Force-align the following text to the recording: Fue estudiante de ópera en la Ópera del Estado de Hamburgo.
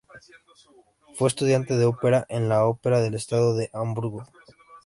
Fue 1.13 1.27
estudiante 1.27 1.77
de 1.77 1.85
ópera 1.85 2.25
en 2.27 2.49
la 2.49 2.65
Ópera 2.65 3.01
del 3.01 3.13
Estado 3.13 3.55
de 3.55 3.69
Hamburgo. 3.71 4.25